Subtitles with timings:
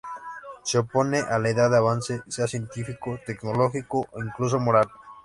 [0.63, 4.89] Se oponen a la idea de avance, sea científico, tecnológico o incluso moral.